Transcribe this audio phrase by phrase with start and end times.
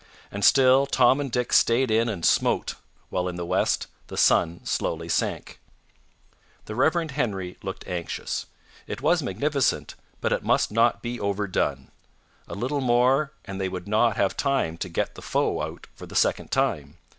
[0.31, 2.73] And still Tom and Dick stayed in and smote,
[3.09, 5.59] while in the west the sun slowly sank.
[6.65, 7.11] The Rev.
[7.11, 8.47] Henry looked anxious.
[8.87, 11.91] It was magnificent, but it must not be overdone.
[12.47, 16.07] A little more and they would not have time to get the foe out for
[16.07, 16.97] the second time.